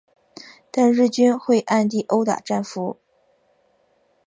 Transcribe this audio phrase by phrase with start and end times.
[0.71, 2.97] 但日军会暗地殴打战俘。